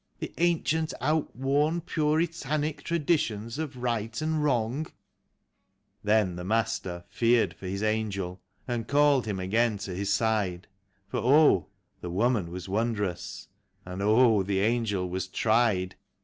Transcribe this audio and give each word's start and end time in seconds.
The 0.17 0.33
ancient, 0.39 0.95
outworn, 0.99 1.81
puritanic 1.81 2.81
traditions 2.81 3.59
of 3.59 3.77
Eight 3.85 4.19
and 4.19 4.43
Wrong." 4.43 4.85
72 6.03 6.03
THE 6.03 6.11
WOMAN 6.11 6.17
AND 6.17 6.17
THE 6.17 6.17
ANGEL. 6.17 6.25
Then 6.25 6.35
the 6.37 6.43
Master 6.43 7.03
feared 7.07 7.53
for 7.53 7.67
His 7.67 7.83
angel, 7.83 8.41
and 8.67 8.87
called 8.87 9.27
him 9.27 9.39
again 9.39 9.77
to 9.77 9.93
His 9.93 10.11
side, 10.11 10.65
For 11.07 11.19
oh, 11.19 11.67
the 11.99 12.09
woman 12.09 12.49
was 12.49 12.67
wondrous, 12.67 13.47
and 13.85 14.01
oh, 14.01 14.41
the 14.41 14.61
angel 14.61 15.07
was 15.07 15.27
tried. 15.27 15.93